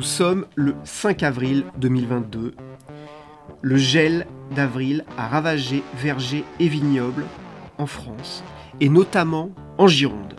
[0.00, 2.54] Nous sommes le 5 avril 2022.
[3.60, 7.26] Le gel d'avril a ravagé vergers et vignobles
[7.76, 8.42] en France,
[8.80, 10.36] et notamment en Gironde.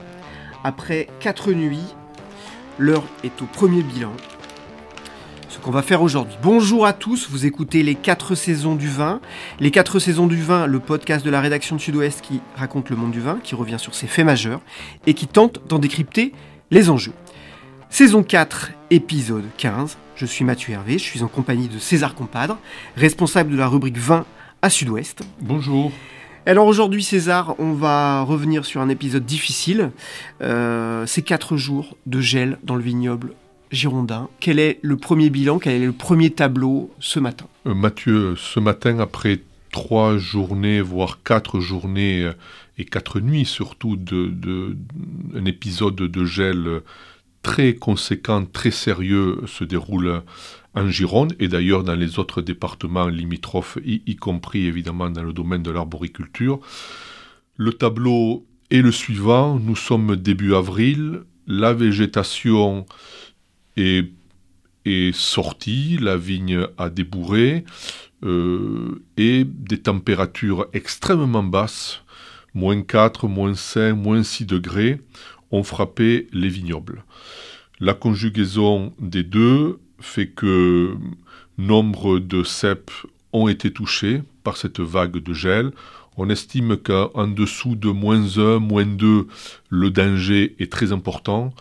[0.63, 1.93] Après quatre nuits,
[2.79, 4.11] l'heure est au premier bilan.
[5.47, 6.37] Ce qu'on va faire aujourd'hui.
[6.41, 9.21] Bonjour à tous, vous écoutez les 4 saisons du vin.
[9.59, 12.95] Les 4 saisons du vin, le podcast de la rédaction de Sud-Ouest qui raconte le
[12.95, 14.61] monde du vin, qui revient sur ses faits majeurs
[15.05, 16.33] et qui tente d'en décrypter
[16.71, 17.13] les enjeux.
[17.91, 19.97] Saison 4, épisode 15.
[20.15, 22.57] Je suis Mathieu Hervé, je suis en compagnie de César Compadre,
[22.95, 24.25] responsable de la rubrique 20
[24.61, 25.23] à Sud-Ouest.
[25.41, 25.91] Bonjour.
[26.45, 29.91] Alors aujourd'hui César, on va revenir sur un épisode difficile.
[30.41, 33.33] Euh, Ces 4 jours de gel dans le vignoble
[33.73, 34.29] girondin.
[34.39, 37.47] Quel est le premier bilan, quel est le premier tableau ce matin?
[37.67, 42.33] Euh, Mathieu, ce matin, après trois journées, voire quatre journées euh,
[42.77, 44.77] et quatre nuits surtout, de, de,
[45.35, 46.81] un épisode de gel
[47.41, 50.23] très conséquent, très sérieux se déroule
[50.73, 55.63] en Gironde et d'ailleurs dans les autres départements limitrophes, y, compris évidemment dans le domaine
[55.63, 56.59] de l'arboriculture.
[57.57, 62.85] Le tableau est le suivant, nous sommes début avril, la végétation
[63.75, 64.05] est,
[65.13, 67.65] sortie, la vigne a débourré
[68.23, 72.03] euh, et des températures extrêmement basses,
[72.53, 75.01] moins 4, moins 5, moins 6 degrés,
[75.51, 77.03] ont frappé les vignobles.
[77.79, 80.95] La conjugaison des deux fait que
[81.57, 82.91] nombre de cèpes
[83.33, 85.71] ont été touchés par cette vague de gel.
[86.17, 89.27] On estime qu'en dessous de moins 1, moins 2,
[89.69, 91.53] le danger est très important.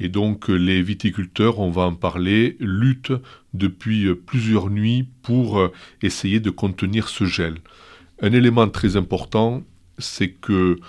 [0.00, 3.12] Et donc les viticulteurs, on va en parler, luttent
[3.52, 5.70] depuis plusieurs nuits pour
[6.02, 7.56] essayer de contenir ce gel.
[8.20, 9.62] Un élément très important,
[9.98, 10.80] c'est que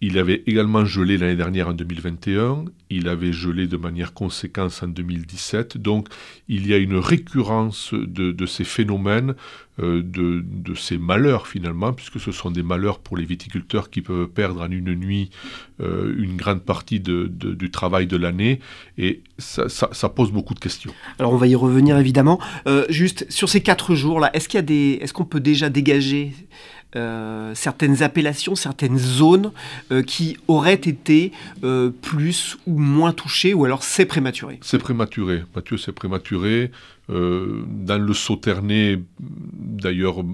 [0.00, 4.88] il avait également gelé l'année dernière en 2021, il avait gelé de manière conséquente en
[4.88, 6.08] 2017, donc
[6.48, 9.34] il y a une récurrence de, ces phénomènes,
[9.80, 14.28] euh, de, ces malheurs finalement, puisque ce sont des malheurs pour les viticulteurs qui peuvent
[14.28, 15.30] perdre en une nuit
[15.80, 18.60] euh, une grande partie du travail de l'année,
[18.98, 20.92] et ça, pose beaucoup de questions.
[21.18, 22.38] Alors on va y revenir évidemment.
[22.66, 26.32] Euh, juste sur ces quatre jours-là, est-ce qu'il est-ce qu'on peut déjà dégager
[26.96, 29.52] euh, certaines appellations, certaines zones
[29.92, 35.44] euh, qui auraient été euh, plus ou moins touchées, ou alors c'est prématuré C'est prématuré,
[35.54, 36.70] Mathieu, c'est prématuré.
[37.08, 40.24] Dans le Sauternay, d'ailleurs,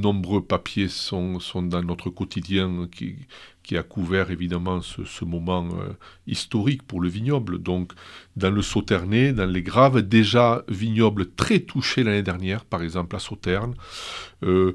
[0.00, 3.16] nombreux papiers sont, dans notre quotidien qui,
[3.76, 5.92] a couvert évidemment ce, moment euh,
[6.26, 7.62] historique pour le vignoble.
[7.62, 7.92] Donc
[8.34, 13.20] dans le Sauternay, dans les Graves, déjà vignoble très touché l'année dernière, par exemple à
[13.20, 13.76] Sauterne.
[14.42, 14.74] Euh,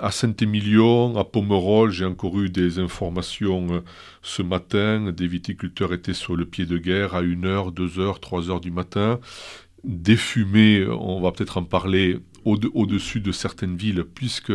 [0.00, 3.80] à Saint-Émilion, à Pomerol, j'ai encore eu des informations euh,
[4.22, 5.10] ce matin.
[5.10, 9.18] Des viticulteurs étaient sur le pied de guerre à 1h, 2h, 3h du matin.
[9.84, 14.52] Des fumées, on va peut-être en parler au-dessus de certaines villes, puisque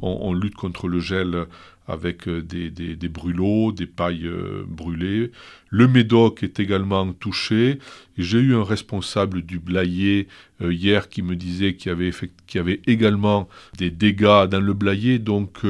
[0.00, 1.46] on, lutte contre le gel
[1.88, 5.32] avec euh, des, brûlots, des pailles euh, brûlées.
[5.68, 7.78] Le Médoc est également touché.
[8.16, 10.24] J'ai eu un responsable du euh,
[10.72, 15.18] hier qui me disait qu'il y, avait, également des dégâts dans le Blayet.
[15.18, 15.62] Donc,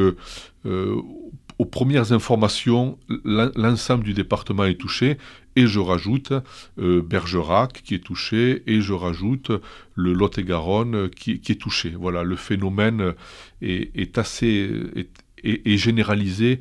[1.58, 5.18] aux premières informations, l'ensemble du département est touché.
[5.54, 6.32] Et je rajoute
[6.78, 9.52] Bergerac qui est touché, et je rajoute
[9.94, 11.90] le Lot-et-Garonne qui, est touché.
[11.90, 13.12] Voilà, le phénomène
[13.60, 14.70] est, est assez,
[15.44, 16.60] et, généralisé.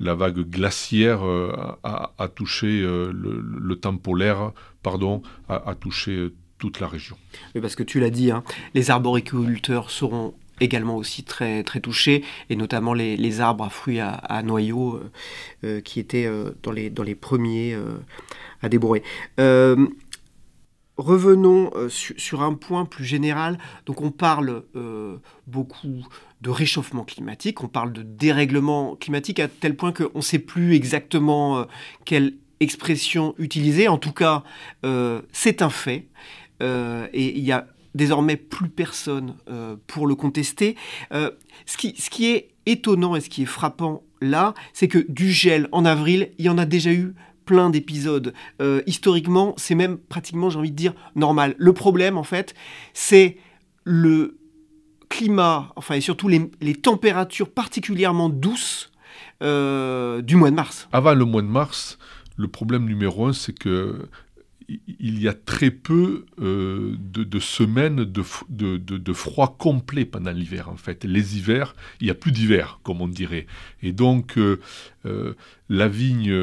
[0.00, 1.52] La vague glaciaire euh,
[1.82, 4.52] a, touché euh, le, temps polaire,
[4.82, 7.16] pardon, a, touché euh, toute la région.
[7.54, 8.44] Oui, parce que tu l'as dit, hein,
[8.74, 14.42] les arboriculteurs seront également aussi très, très touchés, et notamment les, arbres à fruits à,
[14.42, 15.00] noyaux
[15.84, 16.28] qui étaient
[16.62, 17.76] dans, les, dans les premiers
[18.62, 19.02] à débourrer.
[20.96, 23.58] revenons sur, un point plus général.
[23.86, 24.64] Donc on parle
[25.46, 26.06] beaucoup
[26.40, 30.74] de réchauffement climatique, on parle de dérèglement climatique à tel point qu'on ne sait plus
[30.74, 31.66] exactement
[32.04, 33.88] quelle expression utiliser.
[33.88, 34.42] En tout cas,
[35.32, 36.06] c'est un fait.
[36.60, 39.34] et il y a désormais plus personne
[39.86, 40.76] pour le contester.
[41.10, 45.30] ce, qui, ce qui est étonnant et ce qui est frappant là, c'est que du
[45.30, 47.14] gel en avril, il y en a déjà eu
[47.44, 48.34] plein d'épisodes.
[48.60, 51.54] Euh, historiquement, c'est même pratiquement, j'ai envie de dire, normal.
[51.58, 52.54] Le problème, en fait,
[52.92, 53.38] c'est
[53.84, 54.38] le
[55.08, 58.92] climat, enfin, et surtout les, températures particulièrement douces
[59.42, 60.88] euh, du mois de mars.
[60.92, 61.98] Avant le mois de mars,
[62.36, 64.08] le problème numéro un, c'est que
[64.68, 71.04] il y a très peu euh, de, semaines de, froid complet pendant l'hiver, en fait.
[71.04, 73.46] Les hivers, il n'y a plus d'hiver, comme on dirait.
[73.82, 74.60] Et donc, euh,
[75.06, 75.34] euh,
[75.70, 76.34] la vigne,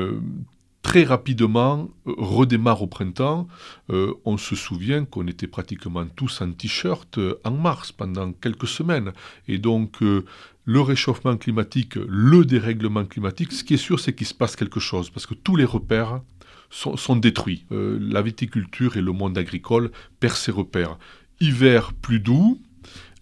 [0.81, 3.47] très rapidement, redémarre au printemps.
[3.89, 9.11] on se souvient qu'on était pratiquement tous en t-shirt en mars, pendant quelques semaines.
[9.47, 14.33] Et donc, le réchauffement climatique, le dérèglement climatique, ce qui est sûr, c'est qu'il se
[14.33, 16.21] passe quelque chose, parce que tous les repères
[16.69, 17.65] sont, détruits.
[17.71, 20.97] Euh, la viticulture et le monde agricole perdent ses repères.
[21.39, 22.61] Hiver plus doux,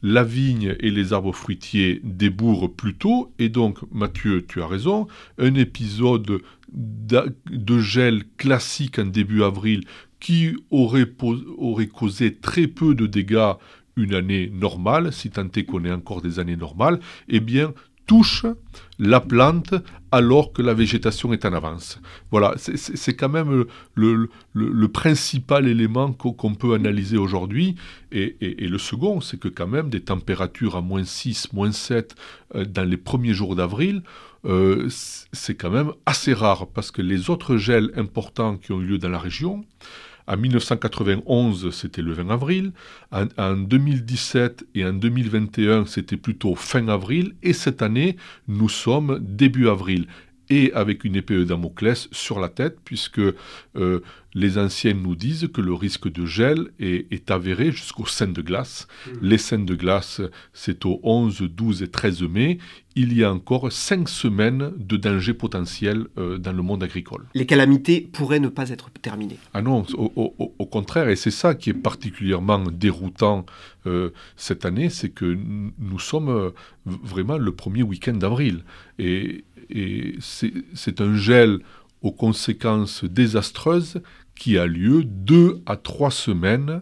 [0.01, 5.07] la vigne et les arbres fruitiers débourrent plus tôt, et donc, Mathieu, tu as raison,
[5.37, 6.41] un épisode
[6.71, 9.83] de gel classique en début avril
[10.19, 11.07] qui aurait,
[11.57, 13.53] aurait causé très peu de dégâts
[13.95, 17.73] une année normale, si tant est qu'on ait encore des années normales, eh bien,
[18.05, 18.45] touche
[19.00, 19.73] la plante
[20.11, 22.00] alors que la végétation est en avance.
[22.29, 23.65] Voilà, c'est quand même
[23.95, 27.75] le, principal élément qu'on peut analyser aujourd'hui.
[28.11, 32.15] Et, le second, c'est que quand même des températures à moins 6, moins 7
[32.55, 34.03] euh, dans les premiers jours d'avril,
[34.45, 38.85] euh, c'est quand même assez rare parce que les autres gels importants qui ont eu
[38.85, 39.65] lieu dans la région,
[40.27, 42.71] en 1991, c'était le 20 avril.
[43.11, 47.35] En, 2017 et en 2021, c'était plutôt fin avril.
[47.43, 48.15] Et cette année,
[48.47, 50.07] nous sommes début avril
[50.49, 53.99] et avec une épée de Damoclès sur la tête, puisque euh,
[54.33, 58.87] les anciens nous disent que le risque de gel est, avéré jusqu'aux scènes de glace.
[59.07, 59.11] Mmh.
[59.21, 60.21] Les scènes de glace,
[60.51, 62.57] c'est au 11, 12 et 13 mai.
[62.95, 67.25] Il y a encore cinq semaines de danger potentiel euh, dans le monde agricole.
[67.33, 69.39] Les calamités pourraient ne pas être terminées.
[69.53, 73.45] Ah non, au, contraire, et c'est ça qui est particulièrement déroutant
[73.87, 75.37] euh, cette année, c'est que
[75.79, 76.51] nous sommes
[76.85, 78.63] vraiment le premier week-end d'avril.
[78.99, 81.59] Et, et c'est un gel
[82.03, 84.01] aux conséquences désastreuses
[84.35, 86.81] qui a lieu deux à trois semaines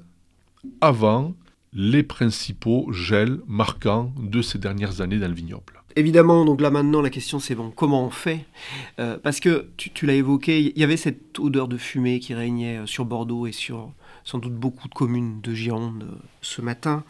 [0.82, 1.36] avant
[1.74, 5.81] les principaux gels marquants de ces dernières années dans le vignoble.
[5.96, 8.46] Évidemment, donc là maintenant la question c'est bon, comment on fait?
[9.00, 12.78] Euh, Parce que tu l'as évoqué, il y avait cette odeur de fumée qui régnait
[12.78, 13.92] euh, sur Bordeaux et sur
[14.24, 17.04] sans doute beaucoup de communes de Gironde euh, ce matin.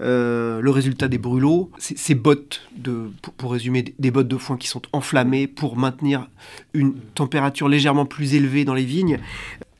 [0.00, 4.82] Le résultat des brûlots, ces bottes, de, pour, résumer, des bottes de foin qui sont
[4.92, 6.28] enflammées pour maintenir
[6.74, 9.20] une température légèrement plus élevée dans les vignes.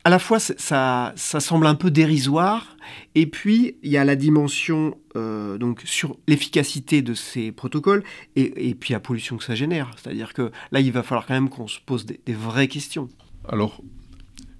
[0.05, 2.77] À la fois, ça, ça semble un peu dérisoire,
[3.15, 8.03] et puis il y a la dimension euh, donc sur l'efficacité de ces protocoles,
[8.35, 9.91] et, puis la pollution que ça génère.
[9.97, 13.09] C'est-à-dire que là, il va falloir quand même qu'on se pose des, vraies questions.
[13.47, 13.81] Alors,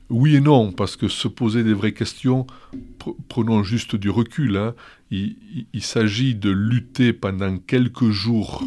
[0.09, 2.47] oui et non, parce que se poser des vraies questions,
[3.27, 4.57] prenons juste du recul.
[4.57, 4.73] Hein.
[5.11, 5.35] Il,
[5.81, 8.63] s'agit de lutter pendant quelques jours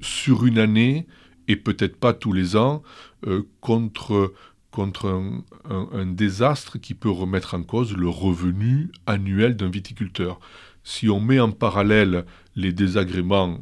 [0.00, 1.06] sur une année,
[1.48, 2.82] et peut-être pas tous les ans,
[3.26, 4.32] euh, contre,
[4.78, 5.20] contre
[5.68, 10.38] un, désastre qui peut remettre en cause le revenu annuel d'un viticulteur.
[10.84, 13.58] Si on met en parallèle les désagréments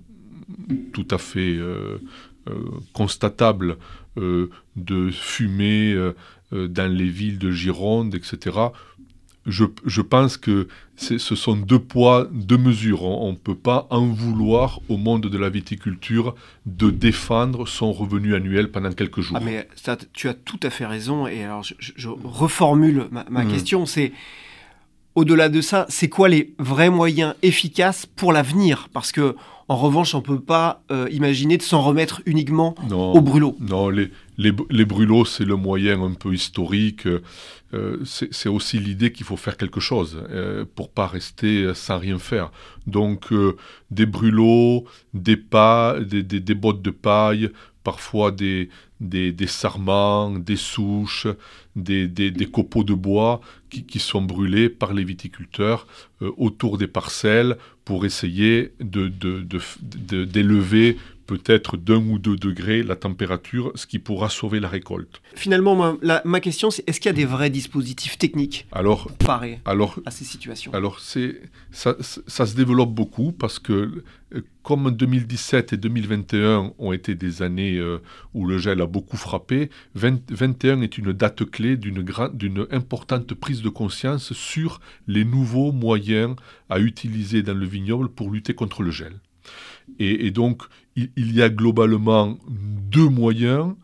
[0.92, 1.96] tout à fait euh,
[2.50, 2.52] euh,
[2.92, 3.78] constatables
[4.16, 5.96] de fumée,
[6.52, 8.56] euh, dans les villes de Gironde, etc.
[9.46, 13.04] Je, je, pense que ce sont deux poids, deux mesures.
[13.04, 16.34] On ne peut pas en vouloir au monde de la viticulture
[16.66, 19.36] de défendre son revenu annuel pendant quelques jours.
[19.40, 21.26] Ah mais ça, tu as tout à fait raison.
[21.26, 23.52] Et alors, je, reformule ma, ma mmh.
[23.52, 23.86] question.
[23.86, 24.12] C'est
[25.16, 28.88] au-delà de ça, c'est quoi les vrais moyens efficaces pour l'avenir?
[28.92, 29.34] Parce que
[29.68, 33.56] en revanche, on ne peut pas euh, imaginer de s'en remettre uniquement au brûlot.
[33.60, 37.06] Non, les, les, les brûlots, c'est le moyen un peu historique.
[37.74, 42.18] Euh, c'est aussi l'idée qu'il faut faire quelque chose euh, pour pas rester sans rien
[42.18, 42.52] faire.
[42.86, 43.56] Donc, euh,
[43.90, 47.50] des brûlots, des, pas, des, des, bottes de paille,
[47.82, 48.68] parfois des,
[49.00, 51.26] des, sarments, des souches,
[51.74, 55.86] des, copeaux de bois qui, sont brûlés par les viticulteurs
[56.20, 60.96] autour des parcelles pour essayer d'élever
[61.26, 65.20] peut-être d'un ou deux degrés la température, ce qui pourra sauver la récolte.
[65.34, 69.60] Finalement, ma, question, c'est est-ce qu'il y a des vrais dispositifs techniques alors, pour parer
[69.64, 70.72] à ces situations?
[70.72, 71.40] Alors, c'est,
[71.70, 74.02] ça, ça, se développe beaucoup parce que,
[74.34, 77.98] euh, comme 2017 et 2021 ont été des années euh,
[78.34, 82.04] où le gel a beaucoup frappé, 2021 est une date clé d'une,
[82.34, 86.36] d'une importante prise de conscience sur les nouveaux moyens
[86.68, 89.14] à utiliser dans le vignoble pour lutter contre le gel.
[89.98, 90.62] Et, donc,
[90.96, 93.74] il, y a globalement deux moyens,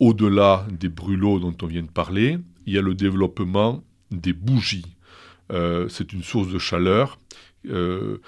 [0.00, 4.96] au-delà des brûlots dont on vient de parler, il y a le développement des bougies.
[5.52, 7.18] Euh, c'est une source de chaleur.
[7.68, 8.18] Euh,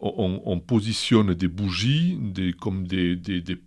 [0.00, 3.16] on, positionne des bougies des, comme des,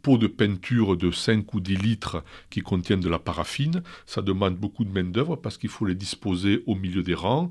[0.01, 3.83] pots de peinture de 5 ou 10 litres qui contiennent de la paraffine.
[4.05, 7.50] Ça demande beaucoup de main-d'œuvre parce qu'il faut les disposer au milieu des rangs.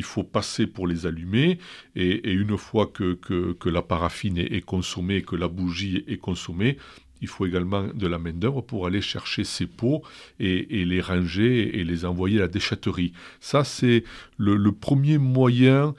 [0.00, 1.58] Il faut passer pour les allumer.
[1.94, 6.78] Et, une fois que, la paraffine est, consommée, que la bougie est consommée,
[7.20, 10.02] il faut également de la main-d'œuvre pour aller chercher ces pots
[10.38, 13.12] et, les ranger et les envoyer à la déchetterie.
[13.40, 14.04] Ça, c'est
[14.38, 15.94] le premier moyen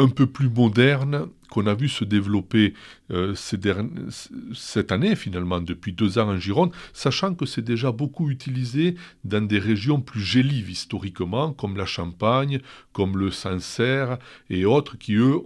[0.00, 2.74] un peu plus moderne qu'on a vu se développer
[3.10, 8.94] euh, cette année finalement, depuis deux ans en Gironde, sachant que c'est déjà beaucoup utilisé
[9.24, 12.60] dans des régions plus gélives historiquement, comme la Champagne,
[12.92, 15.38] comme le Sancerre et autres, qui eux,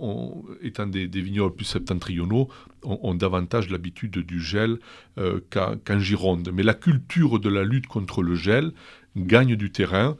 [0.62, 2.48] étant des, vignobles plus septentrionaux,
[2.82, 4.78] ont, davantage l'habitude du gel
[5.18, 6.50] euh, qu'en Gironde.
[6.52, 8.72] Mais la culture de la lutte contre le gel
[9.16, 10.16] gagne du terrain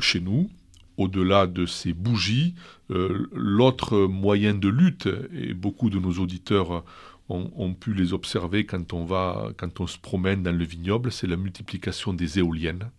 [0.00, 0.50] chez nous,
[0.96, 2.54] au-delà de ces bougies,
[2.90, 6.84] euh, l'autre moyen de lutte, et beaucoup de nos auditeurs
[7.28, 11.26] ont, pu les observer quand on, va, quand on se promène dans le vignoble, c'est
[11.26, 12.90] la multiplication des éoliennes.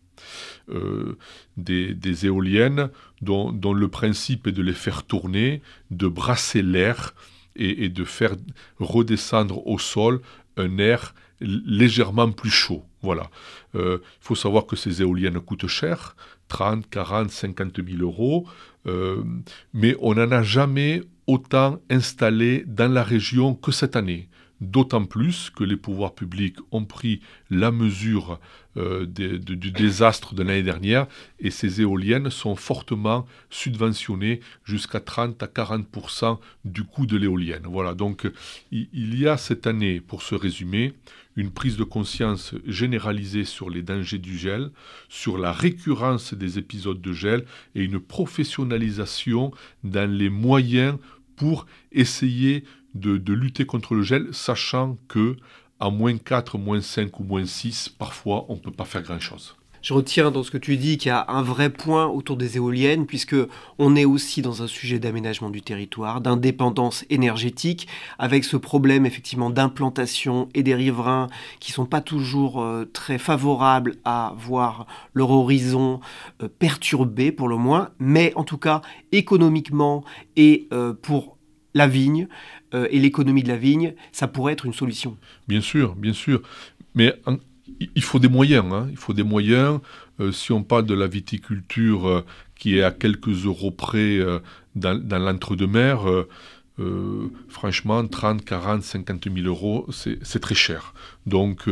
[0.70, 1.18] Euh,
[1.56, 2.90] des, éoliennes
[3.22, 5.62] dont, le principe est de les faire tourner,
[5.92, 7.14] de brasser l'air
[7.56, 8.36] et, de faire
[8.80, 10.22] redescendre au sol
[10.58, 12.84] un air légèrement plus chaud.
[13.02, 13.30] Voilà.
[13.76, 16.16] Euh, il faut savoir que ces éoliennes coûtent cher,
[16.48, 18.48] 30, 40, 50 000 euros,
[18.86, 19.24] euh,
[19.74, 24.30] mais on n'en a jamais autant installé dans la région que cette année.
[24.60, 28.40] D'autant plus que les pouvoirs publics ont pris la mesure
[28.76, 31.08] euh, du désastre de l'année dernière
[31.40, 37.64] et ces éoliennes sont fortement subventionnées jusqu'à 30 à 40% du coût de l'éolienne.
[37.66, 38.28] Voilà, donc
[38.72, 40.94] il y a cette année, pour se résumer,
[41.38, 44.72] une prise de conscience généralisée sur les dangers du gel,
[45.08, 47.46] sur la récurrence des épisodes de gel
[47.76, 49.52] et une professionnalisation
[49.84, 50.98] dans les moyens
[51.36, 52.64] pour essayer
[53.00, 55.38] de, lutter contre le gel, sachant que
[55.80, 59.56] à moins 4, moins 5 ou moins 6, parfois on ne peut pas faire grand-chose.
[59.88, 62.58] Je retiens dans ce que tu dis qu'il y a un vrai point autour des
[62.58, 63.38] éoliennes, puisque
[63.80, 67.88] on est aussi dans un sujet d'aménagement du territoire, d'indépendance énergétique,
[68.20, 71.28] avec ce problème effectivement d'implantation et des riverains
[71.62, 76.02] qui sont pas toujours euh, très favorables à voir leur horizon
[76.44, 78.82] euh, perturbé pour le moins, mais en tout cas
[79.14, 80.04] économiquement
[80.36, 81.37] et euh, pour
[81.78, 82.28] la vigne
[82.74, 85.18] et l'économie de la vigne, ça pourrait être une solution.
[85.48, 86.42] Bien sûr, bien sûr.
[86.96, 87.14] Mais
[87.96, 88.66] il faut des moyens.
[88.72, 88.88] Hein.
[88.90, 89.80] Il faut des moyens.
[90.20, 94.40] Euh, si on parle de la viticulture euh, qui est à quelques euros près euh,
[94.76, 96.06] dans, l'entre-deux-mer,
[97.50, 100.94] franchement, 30, 40, 50 000 euros, c'est très cher.
[101.26, 101.68] Donc,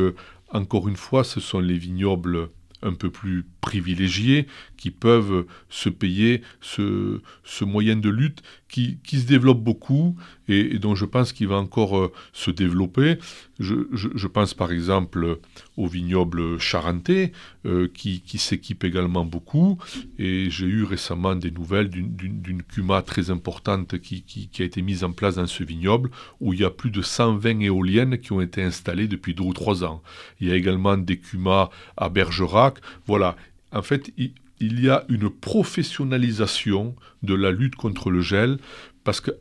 [0.50, 2.50] encore une fois, ce sont les vignobles
[2.86, 7.20] un peu plus privilégiés qui peuvent se payer ce,
[7.64, 10.16] moyen de lutte qui, se développe beaucoup
[10.48, 13.18] et, dont je pense qu'il va encore euh, se développer.
[13.60, 15.40] Je, pense par exemple
[15.78, 17.32] au vignoble charentais
[17.66, 19.78] euh, qui, qui s'équipe également beaucoup
[20.18, 25.04] et j'ai eu récemment des nouvelles d'une cuma très importante qui, qui, a été mise
[25.04, 28.42] en place dans ce vignoble où il y a plus de 120 éoliennes qui ont
[28.42, 30.02] été installées depuis deux ou trois ans.
[30.40, 32.80] Il y a également des cumas à Bergerac.
[33.08, 33.36] Voilà,
[33.72, 38.58] en fait, il, y a une professionnalisation de la lutte contre le gel,
[39.04, 39.32] parce qu'à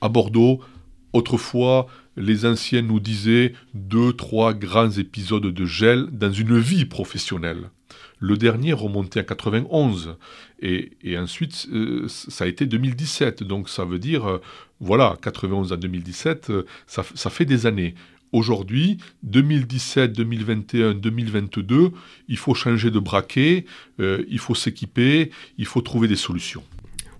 [0.00, 0.60] à Bordeaux,
[1.12, 1.86] autrefois,
[2.16, 7.70] les anciens nous disaient deux, trois grands épisodes de gel dans une vie professionnelle.
[8.20, 10.16] Le dernier remontait à 91
[10.60, 13.44] et, ensuite euh, ça a été 2017.
[13.44, 14.40] Donc ça veut dire, euh,
[14.80, 17.94] voilà, 91 à 2017, euh, ça, ça fait des années.
[18.32, 21.92] Aujourd'hui, 2017, 2021, 2022,
[22.28, 23.64] il faut changer de braquet,
[23.98, 26.62] il faut s'équiper, il faut trouver des solutions.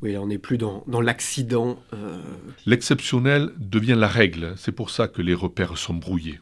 [0.03, 1.79] Oui, on n'est plus dans, l'accident.
[1.93, 2.21] Euh.
[2.67, 4.55] L'exceptionnel devient la règle.
[4.57, 6.41] C'est pour ça que les repères sont brouillés.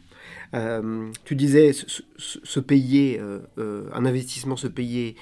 [1.25, 3.20] tu disais se, payer,
[3.58, 5.16] un investissement se payer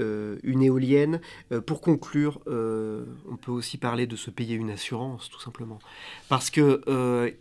[0.00, 1.20] euh, une éolienne.
[1.52, 5.78] Euh, pour conclure, euh, on peut aussi parler de se payer une assurance, tout simplement.
[6.28, 6.80] Parce que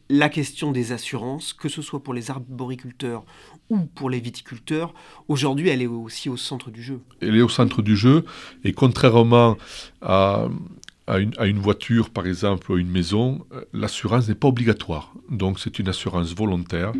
[0.09, 3.23] la question des assurances, que ce soit pour les arboriculteurs
[3.69, 4.93] ou pour les viticulteurs,
[5.27, 7.01] aujourd'hui, elle est aussi au centre du jeu.
[7.21, 8.25] Elle est au centre du jeu,
[8.63, 9.57] et contrairement
[10.01, 10.47] à,
[11.09, 15.13] à une, voiture, par exemple, ou une maison, l'assurance n'est pas obligatoire.
[15.29, 16.93] Donc c'est une assurance volontaire.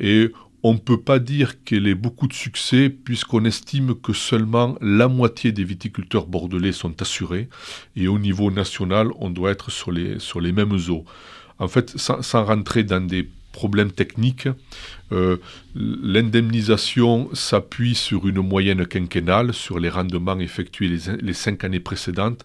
[0.00, 0.30] Et
[0.62, 5.08] on ne peut pas dire qu'elle ait beaucoup de succès puisqu'on estime que seulement la
[5.08, 7.48] moitié des viticulteurs bordelais sont assurés
[7.96, 11.04] et au niveau national, on doit être sur les, sur les mêmes eaux.
[11.58, 14.48] En fait, sans rentrer dans des problème technique.
[15.12, 15.36] Euh,
[15.74, 20.88] l'indemnisation s'appuie sur une moyenne quinquennale, sur les rendements effectués
[21.20, 22.44] les, cinq années précédentes.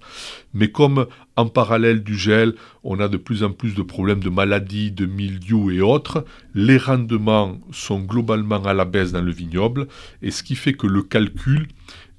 [0.53, 4.29] Mais comme en parallèle du gel, on a de plus en plus de problèmes de
[4.29, 9.87] maladies, de mildiou et autres, les rendements sont globalement à la baisse dans le vignoble,
[10.21, 11.67] et ce qui fait que le calcul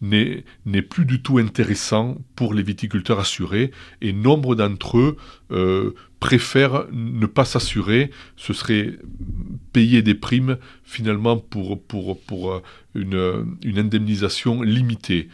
[0.00, 5.16] n'est plus du tout intéressant pour les viticulteurs assurés, et nombre d'entre eux
[5.50, 8.98] euh, préfèrent ne pas s'assurer, ce serait
[9.72, 12.62] payer des primes finalement pour, pour, pour euh,
[12.94, 15.28] une, une indemnisation limitée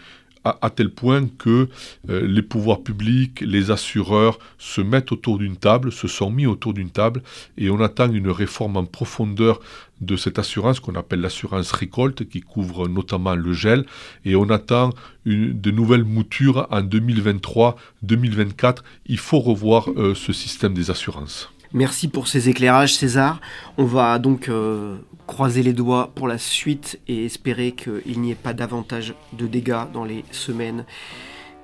[0.45, 1.69] à, tel point que
[2.11, 6.75] euh, les pouvoirs publics, les assureurs se mettent autour d'une table, se sont mis autour
[6.75, 7.23] d'une table,
[7.57, 9.61] et on attend une réforme en profondeur
[10.01, 13.87] de cette assurance qu'on appelle l'assurance récolte, qui couvre notamment le gel,
[14.25, 14.91] et on attend
[15.25, 18.79] une, de nouvelles moutures en 2023-2024.
[19.07, 21.54] Il faut revoir euh, ce système des assurances.
[21.75, 23.41] Merci pour ces éclairages, César.
[23.79, 28.37] On va donc euh, croiser les doigts pour la suite et espérer qu'il n'y ait
[28.37, 30.85] pas davantage de dégâts dans les semaines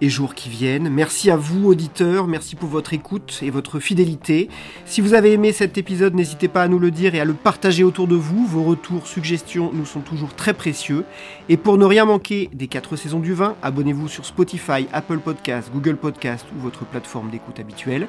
[0.00, 0.88] et jours qui viennent.
[0.88, 2.26] Merci à vous, auditeurs.
[2.26, 4.48] Merci pour votre écoute et votre fidélité.
[4.84, 7.34] Si vous avez aimé cet épisode, n'hésitez pas à nous le dire et à le
[7.34, 8.44] partager autour de vous.
[8.48, 11.04] Vos retours, suggestions nous sont toujours très précieux.
[11.48, 15.70] Et pour ne rien manquer des 4 saisons du vin, abonnez-vous sur Spotify, Apple Podcasts,
[15.72, 18.08] Google Podcasts ou votre plateforme d'écoute habituelle.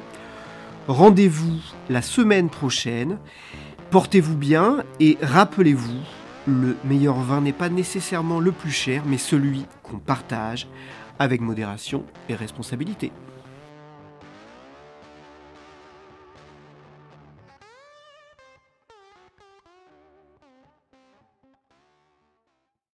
[0.88, 1.60] Rendez-vous
[1.90, 3.18] la semaine prochaine.
[3.90, 6.00] Portez-vous bien et rappelez-vous,
[6.48, 10.66] le meilleur vin n'est pas nécessairement le plus cher, mais celui qu'on partage
[11.20, 13.12] avec modération et responsabilité.